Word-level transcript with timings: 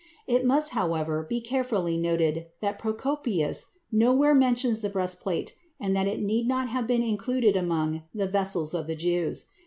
It 0.25 0.43
must, 0.43 0.71
however, 0.71 1.21
be 1.21 1.39
carefully 1.39 1.95
noted 1.95 2.47
that 2.59 2.79
Procopius 2.79 3.67
nowhere 3.91 4.33
mentions 4.33 4.81
the 4.81 4.89
breastplate 4.89 5.53
and 5.79 5.95
that 5.95 6.07
it 6.07 6.19
need 6.19 6.47
not 6.47 6.69
have 6.69 6.87
been 6.87 7.03
included 7.03 7.55
among 7.55 8.01
"the 8.11 8.25
vessels 8.25 8.73
of 8.73 8.87
the 8.87 8.95
Jews." 8.95 9.45